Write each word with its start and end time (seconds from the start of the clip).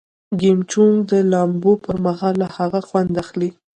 کیم 0.39 0.57
جونګ 0.71 0.95
د 1.11 1.13
لامبو 1.31 1.71
پر 1.83 1.95
مهال 2.05 2.33
له 2.41 2.47
هغه 2.57 2.79
خوند 2.87 3.11
اخلي. 3.23 3.49